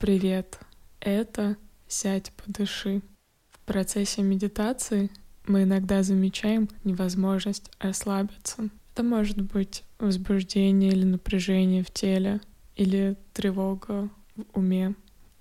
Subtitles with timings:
[0.00, 0.58] Привет!
[1.00, 3.02] Это «Сядь, подыши».
[3.50, 5.10] В процессе медитации
[5.46, 8.70] мы иногда замечаем невозможность расслабиться.
[8.94, 12.40] Это может быть возбуждение или напряжение в теле,
[12.76, 14.94] или тревога в уме.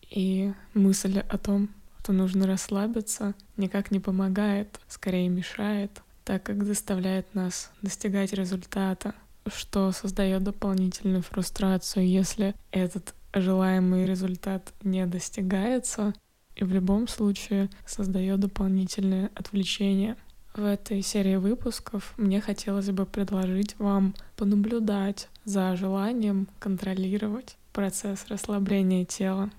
[0.10, 1.70] И мысль о том,
[2.02, 9.16] что нужно расслабиться, никак не помогает, скорее мешает, так как заставляет нас достигать результата,
[9.48, 16.14] что создает дополнительную фрустрацию, если этот желаемый результат не достигается,
[16.56, 20.18] и в любом случае создает дополнительное отвлечение.
[20.56, 29.06] В этой серии выпусков мне хотелось бы предложить вам понаблюдать за желанием контролировать процесс расслабления
[29.06, 29.52] тела.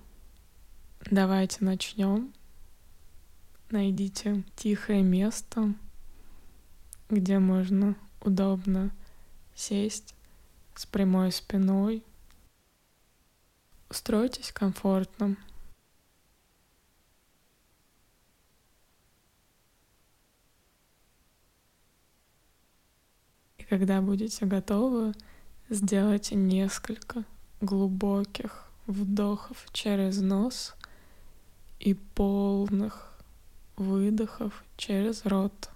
[1.11, 2.33] Давайте начнем.
[3.70, 5.75] Найдите тихое место,
[7.09, 8.91] где можно удобно
[9.55, 10.14] сесть
[10.75, 12.02] с прямой спиной,
[13.91, 15.37] Устройтесь комфортно.
[23.59, 25.12] И когда будете готовы,
[25.69, 27.25] сделайте несколько
[27.61, 30.77] глубоких вдохов через нос
[31.81, 33.19] и полных
[33.77, 35.70] выдохов через рот.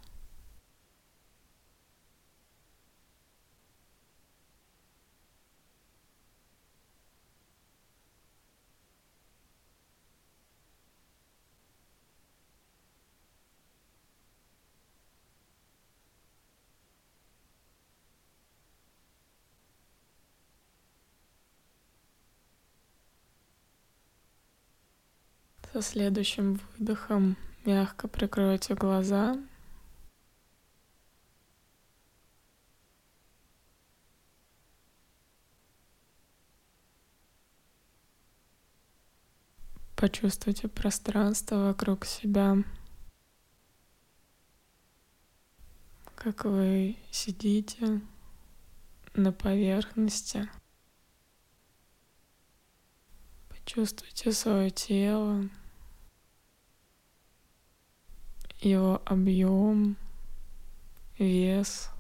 [25.75, 29.36] Со следующим выдохом мягко прикройте глаза.
[39.97, 42.59] Почувствуйте пространство вокруг себя,
[46.15, 48.00] как вы сидите
[49.15, 50.48] на поверхности.
[53.48, 55.50] Почувствуйте свое тело
[58.64, 59.97] его объем,
[61.19, 61.91] вес.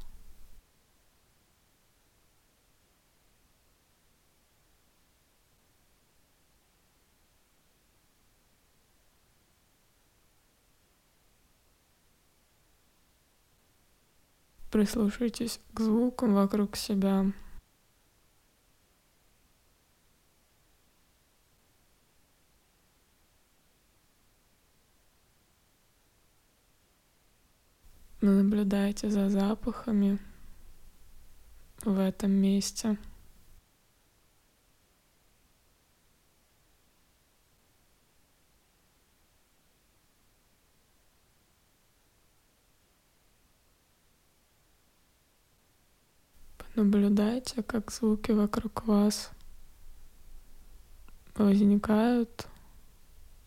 [14.70, 17.26] Прислушайтесь к звукам вокруг себя.
[28.24, 30.18] Наблюдайте за запахами
[31.84, 32.96] в этом месте.
[46.74, 49.32] Наблюдайте, как звуки вокруг вас
[51.34, 52.46] возникают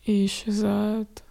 [0.04, 1.24] и исчезают.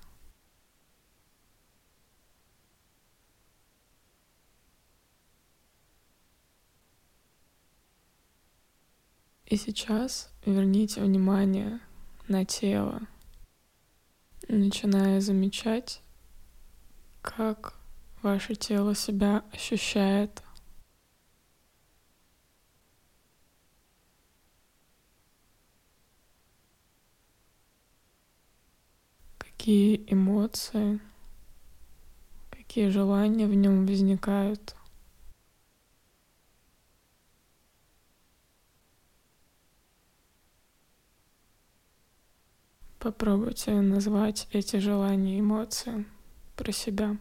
[9.49, 11.79] И сейчас верните внимание
[12.27, 12.99] на тело,
[14.49, 16.01] начиная замечать,
[17.21, 17.79] как
[18.21, 20.43] ваше тело себя ощущает.
[29.37, 30.99] Какие эмоции,
[32.49, 34.75] какие желания в нем возникают.
[43.07, 46.05] Попробуйте назвать эти желания и эмоции
[46.57, 47.15] про себя.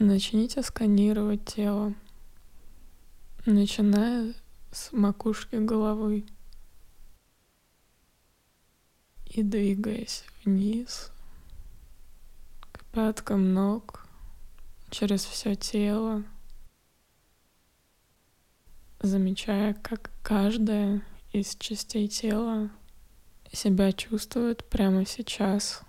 [0.00, 1.94] Начните сканировать тело,
[3.46, 4.34] начиная
[4.72, 6.26] с макушки головы
[9.26, 11.12] и двигаясь вниз
[12.92, 14.06] пяткам ног,
[14.90, 16.22] через все тело,
[19.00, 21.02] замечая, как каждая
[21.32, 22.70] из частей тела
[23.50, 25.82] себя чувствует прямо сейчас.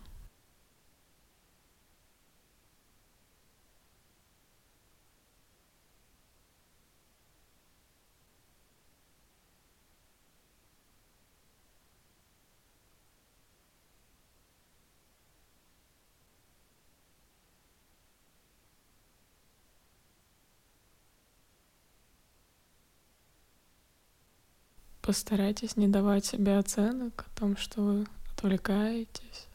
[25.04, 29.48] Постарайтесь не давать себе оценок о том, что вы отвлекаетесь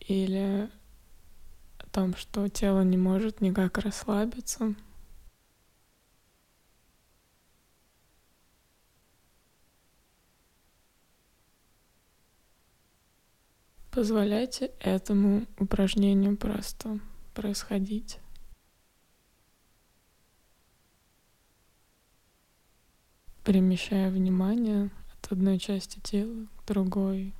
[0.00, 0.68] или
[1.78, 4.74] о том, что тело не может никак расслабиться.
[13.92, 16.98] Позволяйте этому упражнению просто
[17.32, 18.18] происходить.
[23.48, 27.32] Перемещая внимание от одной части тела к другой.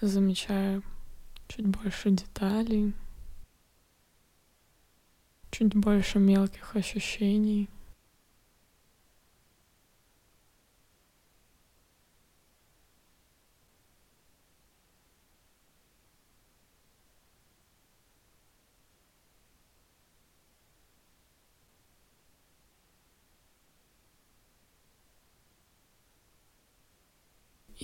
[0.00, 0.80] Замечая
[1.48, 2.94] чуть больше деталей,
[5.50, 7.68] чуть больше мелких ощущений.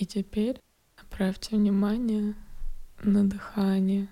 [0.11, 0.61] теперь
[0.97, 2.35] направьте внимание
[3.01, 4.09] на дыхание.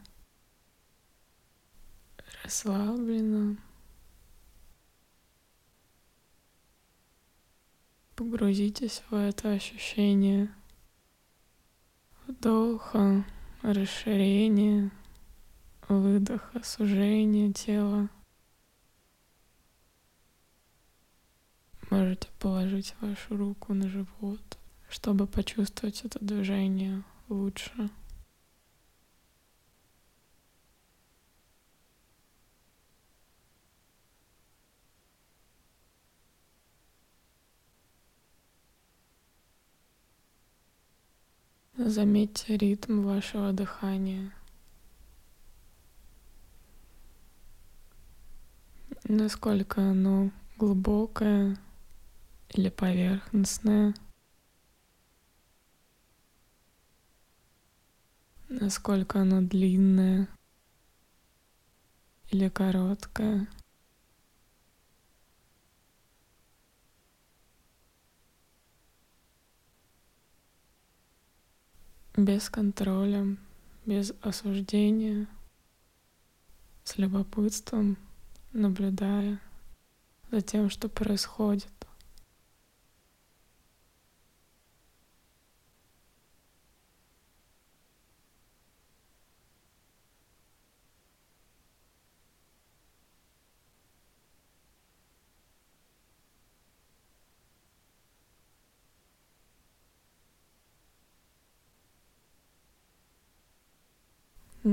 [2.42, 3.58] Расслабленно.
[8.16, 10.50] Погрузитесь в это ощущение
[12.28, 13.26] вдоха,
[13.62, 14.92] расширения,
[15.90, 18.10] выдоха, сужения тела.
[21.90, 24.59] Можете положить вашу руку на живот
[24.90, 27.90] чтобы почувствовать это движение лучше.
[41.78, 44.34] Заметьте ритм вашего дыхания.
[49.06, 51.58] Насколько оно глубокое
[52.50, 53.94] или поверхностное.
[58.50, 60.28] Насколько оно длинное
[62.30, 63.48] или короткое.
[72.18, 73.38] Без контроля,
[73.86, 75.28] без осуждения,
[76.84, 77.98] с любопытством,
[78.52, 79.40] наблюдая
[80.32, 81.79] за тем, что происходит.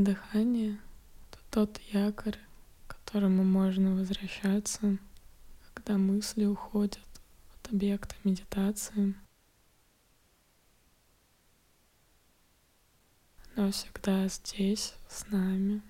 [0.04, 0.78] Дыхание—
[1.30, 2.38] это тот якорь,
[2.86, 4.98] к которому можно возвращаться,
[5.72, 7.00] когда мысли уходят
[7.54, 9.14] от объекта медитации.
[13.54, 15.80] Оно всегда здесь, с нами.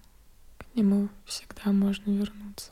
[0.59, 2.71] К нему всегда можно вернуться.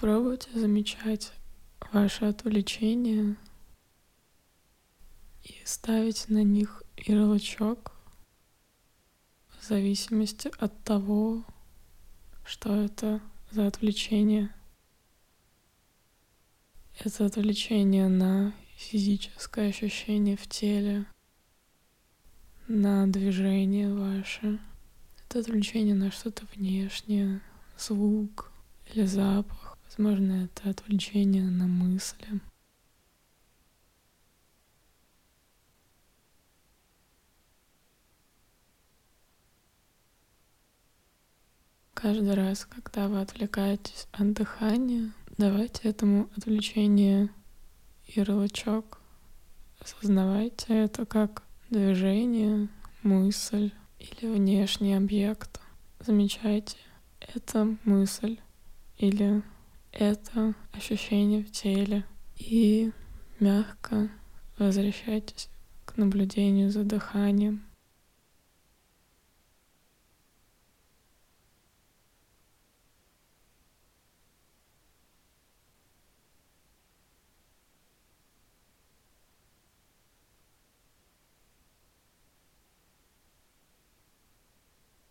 [0.00, 1.30] Пробуйте замечать
[1.92, 3.36] ваши отвлечения
[5.44, 7.92] и ставить на них ярлычок
[9.58, 11.44] в зависимости от того,
[12.46, 14.54] что это за отвлечение.
[16.98, 21.04] Это отвлечение на физическое ощущение в теле,
[22.68, 24.60] на движение ваше.
[25.26, 27.42] Это отвлечение на что-то внешнее,
[27.76, 28.50] звук
[28.94, 29.69] или запах.
[29.90, 32.40] Возможно, это отвлечение на мысли.
[41.92, 47.28] Каждый раз, когда вы отвлекаетесь от дыхания, давайте этому отвлечению
[48.06, 49.00] ярлычок.
[49.80, 52.68] Осознавайте это как движение,
[53.02, 55.60] мысль или внешний объект.
[55.98, 56.78] Замечайте,
[57.18, 58.38] это мысль
[58.96, 59.42] или
[59.92, 62.04] это ощущение в теле
[62.36, 62.92] и
[63.38, 64.08] мягко
[64.58, 65.48] возвращайтесь
[65.84, 67.64] к наблюдению за дыханием.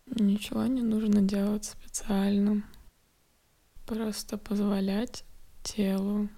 [0.06, 2.64] Ничего не нужно делать специально.
[3.90, 5.26] Просто позволять
[5.64, 6.30] телу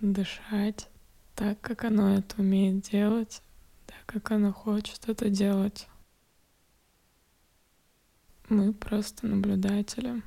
[0.00, 0.88] дышать
[1.34, 3.42] так, как оно это умеет делать,
[3.84, 5.86] так, как оно хочет это делать.
[8.48, 10.22] Мы просто наблюдатели.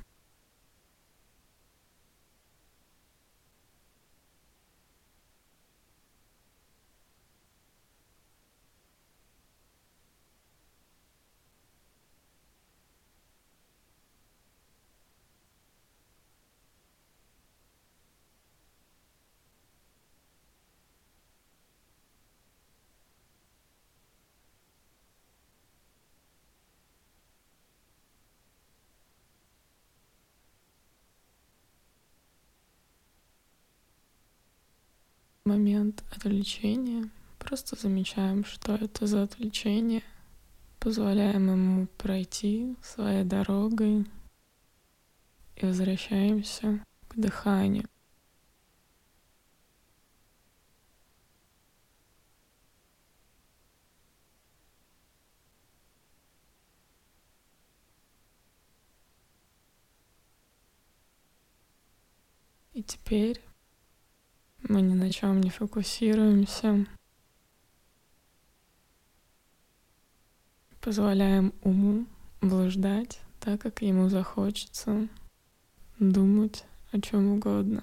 [35.48, 37.08] Момент отвлечения.
[37.38, 40.02] Просто замечаем, что это за отвлечение.
[40.78, 44.06] Позволяем ему пройти своей дорогой
[45.56, 47.88] и возвращаемся к дыханию.
[62.74, 63.47] И теперь
[64.68, 66.86] мы ни на чем не фокусируемся.
[70.80, 72.06] Позволяем уму
[72.40, 75.08] блуждать так, как ему захочется,
[75.98, 77.82] думать о чем угодно.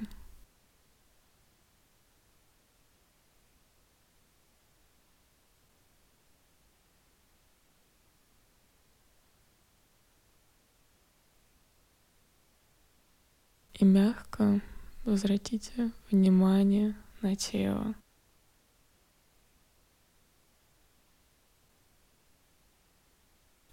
[13.73, 14.61] И мягко
[15.05, 17.93] Возвратите внимание на тело.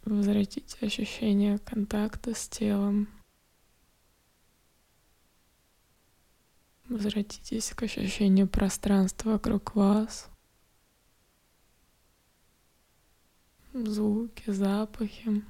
[0.04, 3.08] Возвратите ощущение контакта с телом.
[6.84, 10.28] Возвратитесь к ощущению пространства вокруг вас.
[13.72, 15.42] Звуки, запахи.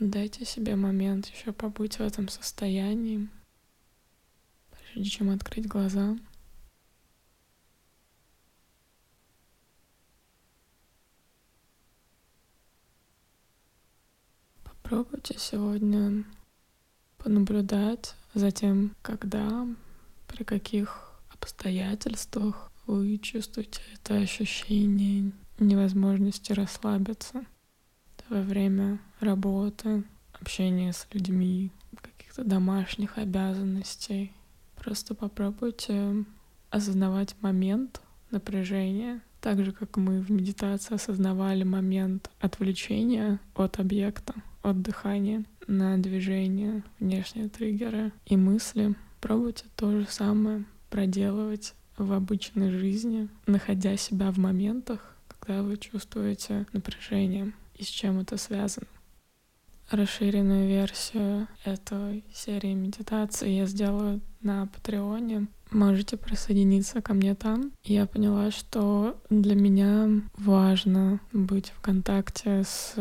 [0.00, 3.28] Дайте себе момент еще побыть в этом состоянии,
[4.72, 6.18] прежде чем открыть глаза.
[14.64, 16.24] Попробуйте сегодня
[17.18, 19.64] понаблюдать за тем, когда,
[20.26, 27.46] при каких обстоятельствах вы чувствуете это ощущение невозможности расслабиться
[28.34, 31.70] во время работы, общения с людьми,
[32.02, 34.32] каких-то домашних обязанностей.
[34.74, 36.24] Просто попробуйте
[36.70, 38.00] осознавать момент
[38.32, 45.96] напряжения, так же, как мы в медитации осознавали момент отвлечения от объекта, от дыхания на
[45.98, 48.96] движение, внешние триггеры и мысли.
[49.20, 56.66] Пробуйте то же самое проделывать в обычной жизни, находя себя в моментах, когда вы чувствуете
[56.72, 58.86] напряжение и с чем это связано.
[59.90, 65.48] Расширенную версию этой серии медитации я сделаю на Патреоне.
[65.70, 67.72] Можете присоединиться ко мне там.
[67.82, 72.94] Я поняла, что для меня важно быть в контакте с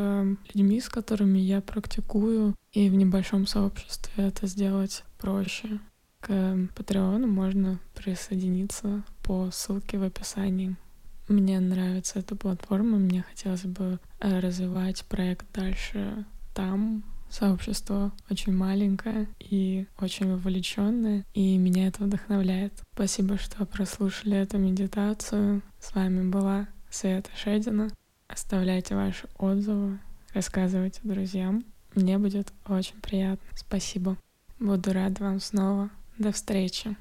[0.53, 5.79] людьми, с которыми я практикую, и в небольшом сообществе это сделать проще.
[6.19, 10.75] К Патреону можно присоединиться по ссылке в описании.
[11.33, 17.03] Мне нравится эта платформа, мне хотелось бы э, развивать проект дальше там.
[17.27, 22.73] Сообщество очень маленькое и очень вовлеченное, и меня это вдохновляет.
[22.93, 25.63] Спасибо, что прослушали эту медитацию.
[25.79, 27.89] С вами была Света Шедина.
[28.27, 29.97] Оставляйте ваши отзывы,
[30.35, 31.63] рассказывайте друзьям.
[31.95, 33.43] Мне будет очень приятно.
[33.55, 34.17] Спасибо.
[34.59, 35.89] Буду рада вам снова.
[36.19, 36.95] До встречи.